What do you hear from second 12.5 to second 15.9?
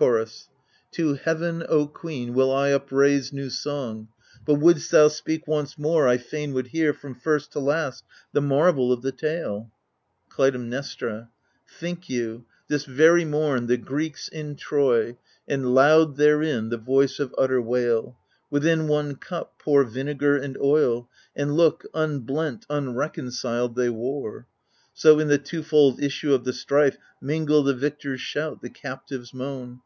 this very mom— the Greeks in Troy, And